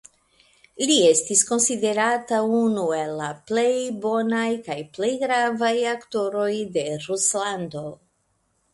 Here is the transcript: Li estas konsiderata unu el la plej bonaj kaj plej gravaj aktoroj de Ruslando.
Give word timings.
Li 0.91 0.95
estas 1.09 1.43
konsiderata 1.49 2.39
unu 2.61 2.87
el 3.01 3.13
la 3.21 3.29
plej 3.51 3.69
bonaj 4.07 4.49
kaj 4.71 4.81
plej 4.99 5.13
gravaj 5.27 5.73
aktoroj 5.97 6.51
de 6.81 6.91
Ruslando. 7.09 7.89